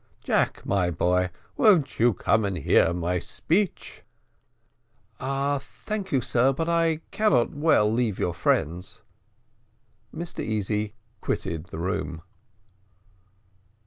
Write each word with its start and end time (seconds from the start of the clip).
Jack, 0.23 0.65
my 0.65 0.89
boy, 0.89 1.29
won't 1.57 1.99
you 1.99 2.11
come 2.11 2.43
and 2.43 2.57
hear 2.57 2.91
my 2.91 3.19
speech." 3.19 4.01
"Thank 5.19 6.11
you, 6.11 6.21
sir, 6.21 6.51
but 6.53 6.67
I 6.67 7.01
cannot 7.11 7.51
well 7.51 7.87
leave 7.87 8.17
your 8.17 8.33
friends." 8.33 9.01
Mr 10.11 10.43
Easy 10.43 10.95
quitted 11.19 11.65
the 11.65 11.77
room. 11.77 12.23